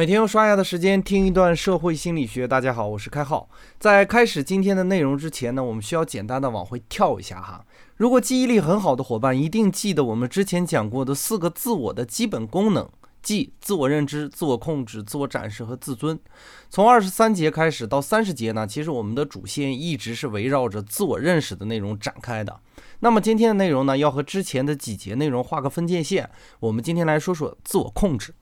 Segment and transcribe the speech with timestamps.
[0.00, 2.48] 每天用刷牙的时间听一段社会心理学。
[2.48, 3.46] 大家好，我是开浩。
[3.78, 7.62] 在开始今天的内容之前呢，我们需要简单的往回跳一下哈。
[7.98, 12.88] 如果记忆力很好的伙伴，一定记得我们之前讲过的四个自我的基本功能，
[13.20, 16.18] 即自我认知、自我控制、自我展示和自尊。
[16.70, 22.58] 从二十三节开始到三十节呢，其实我们的主线一直是围绕着自我认识的内容展开的。
[23.00, 26.30] 那么今天的内容呢，要和之前的几节内容画个分界线。
[26.60, 28.32] 我们今天来说说自我控制。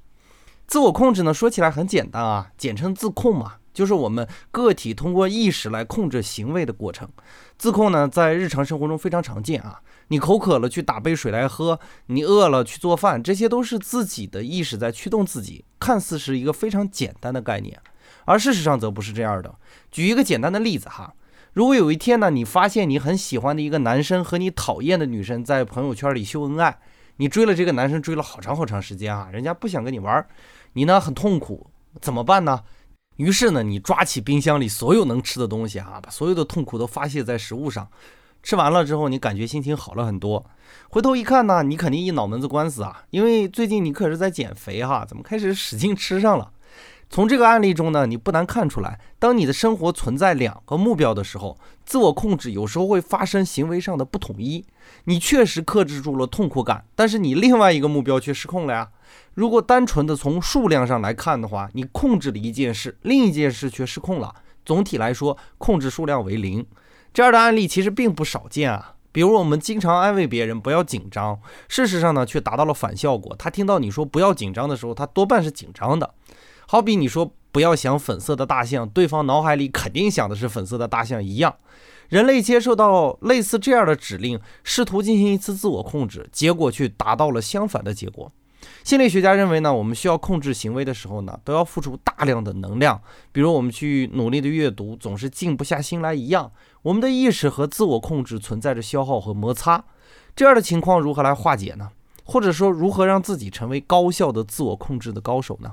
[0.69, 7.09] 自我控制呢，说起来很简单啊，简称自控嘛，就是我们个体通过意识来控制行为的过程。
[7.57, 17.81] 自控呢，在日常生活中非常常见啊，你口渴了去打杯水来喝，你饿了去做饭，这些都是自己的意识在驱动自己，看似是一个非常简单的概念，
[18.26, 19.54] 而事实上则不是这样的。
[19.90, 21.14] 举一个简单的例子哈，
[21.54, 26.79] 如果有一天呢，你发现你很喜欢的一个男生和你讨厌的女生在朋友圈里秀恩爱，
[27.17, 30.26] 你追了这个男生追了好长好长时间啊，人家不想跟你玩。
[30.72, 31.67] 你呢很痛苦，
[32.00, 32.62] 怎么办呢？
[33.17, 37.89] 于是呢，你抓起冰箱里所有能吃的东西啊，把所有的痛苦都发泄在食物上。
[38.42, 40.47] 吃完了之后，你感觉心情好了很多。
[40.89, 46.53] 回头一看呢，你肯定一脑门子官司啊，因为最近你可是在减肥哈，怎么开始使劲吃上了？
[47.11, 54.64] 从这个案例中呢，你不难看出来，当你的生活存在两个目标的时候，自我控制有时候会发生行为上的不统一。
[55.05, 58.91] 你确实克制住了痛苦感，但是你另外一个目标却失控了呀。
[59.34, 64.34] 如果单纯的从数量上来看的话，你控制了一件事，另一件事却失控了。
[64.64, 66.67] 总体来说，控制数量为零，
[67.14, 68.95] 这样的案例其实并不少见啊。
[69.11, 73.34] 比如我们经常安慰别人不要紧张，事实上呢，却达到了反效果。
[73.36, 76.14] 他听到你说不要紧张的时候，他多半是紧张的。
[76.67, 81.56] 好比你说不要想粉色的大象，对方脑海里肯定想的是粉色的大象一样。
[82.11, 88.31] 人类接受到类似这样的指令，试图进行一次自我控制，结果却达到了相反的结果。
[88.84, 93.01] 心理学家认为呢，我们需要控制行为的时候呢，都要付出大量的能量。
[93.33, 96.51] 比如我们去努力的阅读，总是静不下心来一样，
[96.83, 99.85] 我们的意识和自我控制存在着消耗和摩擦。
[100.35, 101.91] 这样的情况如何来化解呢？
[102.24, 105.73] 或者说，如何让自己成为高效的自我控制的高手呢？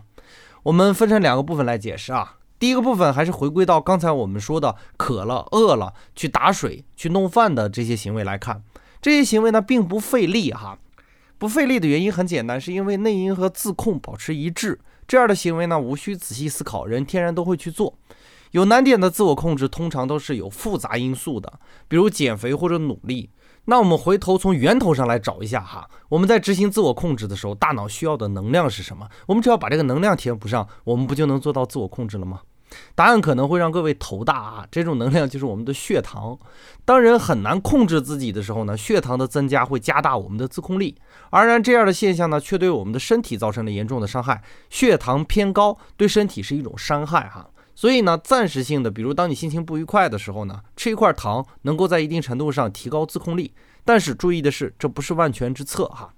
[0.64, 2.38] 我们分成两个部分来解释啊。
[2.58, 8.64] 第一个部分还是回归到刚才我们说的渴了、饿了去打水、去弄饭的这些行为来看，
[9.02, 10.78] 这些行为呢并不费力哈。
[11.46, 17.96] 不费力的原因很简单，是因为内因和自控保持一致，这样的行为呢无需仔细思考，人天然都会去做。
[18.50, 23.30] 有难点的自我控制通常都是有复杂因素的，比如减肥或者努力。
[23.66, 29.08] 那我们回头从源头上来找一下哈，我们在执行自我控制的时候，大脑需要的能量是什么？
[29.28, 32.42] 我们只要把这个能量填补上，我们不就能做到自我控制了吗？
[32.96, 36.38] 答案可能会让各位头大啊，这种能量就是我们的血糖。
[36.84, 40.96] 当人很难控制自己的时候呢，血糖的增加会加大我们的自控力，
[41.30, 44.44] 而然这样的现象呢，却对我们的身体造成了严重的伤害。
[44.70, 47.50] 血糖偏高对身体是一种伤害哈。
[47.78, 53.54] 所以呢，暂时性的，比如当你心情不愉快的时候呢，吃一块糖，能够在一定程度上提高自控力。
[53.84, 56.14] 但是注意的是，这不是万全之策哈。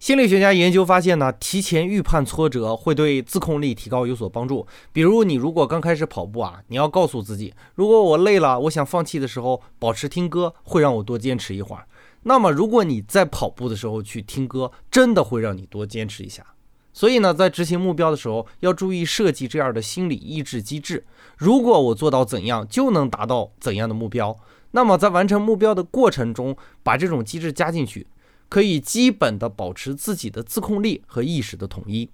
[0.00, 4.66] 心理学家研究发现呢，提前预判挫折会对自控力提高有所帮助。
[4.94, 11.84] 比如你如果刚开始跑步啊，你要告诉自己，如果我累了，我想放弃的时候，保持听歌会让我多坚持一会儿。
[12.22, 16.46] 那么如果你在跑步的时候去听歌，真的会让你多坚持一下。
[16.94, 21.04] 所以呢，在执行目标的时候，要注意设计这样的心理抑制机制。
[21.36, 24.34] 如果我做到怎样，就能达到怎样的目标。
[24.70, 28.06] 那么在完成目标的过程中，把这种机制加进去，
[28.50, 32.10] 可以基本的保持自己的自控力和意识的统一。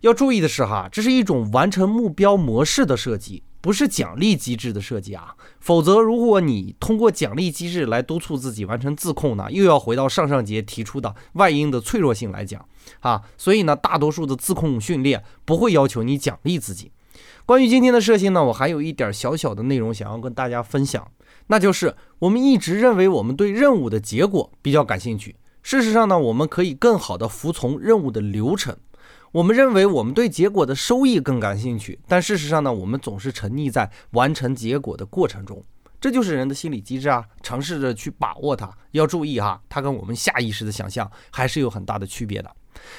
[0.00, 3.42] 要注意的是哈，这是一种完成目标模式的设计。
[3.62, 12.66] 不是奖励机制的设计啊，否则如果你通过奖励机制来督促自己完成自控呢，又要回到上上节提出的外因的脆弱性来讲
[13.00, 16.90] 啊，所以呢，大多数的自控训练不会要求你奖励自己。
[17.44, 21.06] 关于今天的设性呢，我还有一点小小的内容想要跟大家分享，
[21.48, 28.76] 那就是我们一直认为我们对任务的结果比较感兴趣，事实上呢，我们可以更好的服从任务的流程。
[29.32, 35.62] 我们认为我们对结果的收益更感兴趣，但事实上呢，我们总是沉溺在完成结果的过程中，
[36.00, 37.24] 这就是人的心理机制啊！
[37.42, 42.50] 尝试着去把握它，要注意哈，它跟我们下意识的想象还是有很大的区别的。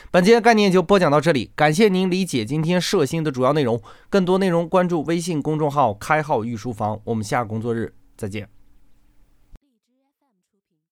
[0.10, 3.82] 本节概念就播讲到这里，感谢您理解今天摄星的主要内容。
[4.10, 8.61] 更多内容关注微信公众号“开号御书房”，我们下工作日再见。